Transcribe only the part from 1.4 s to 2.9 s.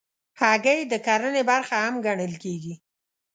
برخه هم ګڼل کېږي.